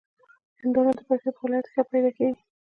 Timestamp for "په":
1.35-1.41